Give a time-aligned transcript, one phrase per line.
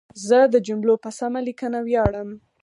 [0.27, 2.29] زه د جملو په سمه لیکنه ویاړم.